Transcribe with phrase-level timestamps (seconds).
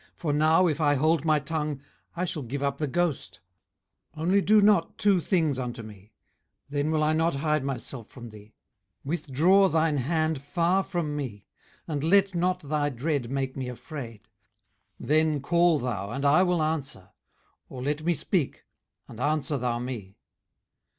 [0.15, 1.79] for now, if I hold my tongue,
[2.15, 3.39] I shall give up the ghost.
[4.15, 6.11] 18:013:020 Only do not two things unto me:
[6.67, 8.55] then will I not hide myself from thee.
[9.05, 11.45] 18:013:021 Withdraw thine hand far from me:
[11.87, 14.21] and let not thy dread make me afraid.
[14.99, 17.09] 18:013:022 Then call thou, and I will answer:
[17.69, 18.63] or let me speak,
[19.07, 20.17] and answer thou me.